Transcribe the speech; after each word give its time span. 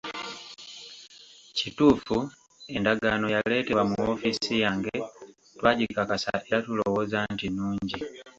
Kituufu, 1.57 2.17
endagaano 2.75 3.25
yaleetebwa 3.35 3.83
mu 3.89 3.95
woofiisi 4.03 4.53
yange, 4.63 4.93
twagikakasa 5.57 6.33
era 6.47 6.57
tulowooza 6.65 7.17
nti 7.33 7.45
nnungi. 7.49 7.97